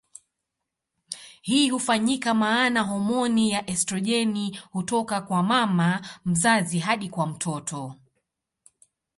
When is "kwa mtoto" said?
7.09-7.95